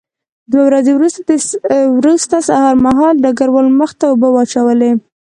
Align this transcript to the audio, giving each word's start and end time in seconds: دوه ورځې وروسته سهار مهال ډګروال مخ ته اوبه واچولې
دوه 0.51 0.63
ورځې 0.69 0.91
وروسته 1.99 2.35
سهار 2.47 2.75
مهال 2.85 3.15
ډګروال 3.23 3.67
مخ 3.79 3.91
ته 3.99 4.05
اوبه 4.11 4.29
واچولې 4.31 4.91